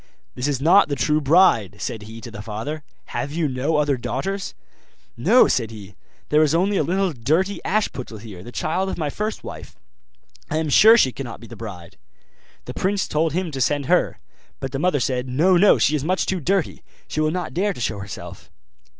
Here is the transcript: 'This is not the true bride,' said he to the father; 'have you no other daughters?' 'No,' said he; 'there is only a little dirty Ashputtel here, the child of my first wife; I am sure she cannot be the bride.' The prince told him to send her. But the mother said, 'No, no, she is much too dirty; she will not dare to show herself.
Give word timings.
'This 0.33 0.47
is 0.47 0.59
not 0.59 0.89
the 0.89 0.95
true 0.95 1.21
bride,' 1.21 1.75
said 1.79 2.01
he 2.01 2.19
to 2.19 2.31
the 2.31 2.41
father; 2.41 2.81
'have 3.09 3.31
you 3.31 3.47
no 3.47 3.77
other 3.77 3.97
daughters?' 3.97 4.55
'No,' 5.15 5.47
said 5.47 5.69
he; 5.69 5.93
'there 6.29 6.41
is 6.41 6.55
only 6.55 6.75
a 6.77 6.81
little 6.81 7.13
dirty 7.13 7.61
Ashputtel 7.63 8.17
here, 8.21 8.41
the 8.43 8.51
child 8.51 8.89
of 8.89 8.97
my 8.97 9.11
first 9.11 9.43
wife; 9.43 9.75
I 10.49 10.57
am 10.57 10.69
sure 10.69 10.97
she 10.97 11.11
cannot 11.11 11.39
be 11.39 11.45
the 11.45 11.55
bride.' 11.55 11.97
The 12.65 12.73
prince 12.73 13.07
told 13.07 13.33
him 13.33 13.51
to 13.51 13.61
send 13.61 13.85
her. 13.85 14.17
But 14.59 14.71
the 14.71 14.79
mother 14.79 14.99
said, 14.99 15.29
'No, 15.29 15.55
no, 15.55 15.77
she 15.77 15.95
is 15.95 16.03
much 16.03 16.25
too 16.25 16.39
dirty; 16.39 16.81
she 17.07 17.19
will 17.19 17.29
not 17.29 17.53
dare 17.53 17.71
to 17.73 17.79
show 17.79 17.99
herself. 17.99 18.49